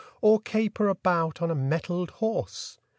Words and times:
Or 0.19 0.39
caper 0.39 0.87
about 0.87 1.43
on 1.43 1.51
a 1.51 1.53
mettled 1.53 2.09
horse! 2.09 2.79